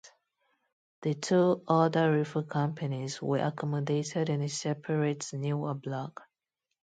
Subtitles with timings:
[1.03, 6.23] The two other Rifle Companies were accommodated in a separate, newer block.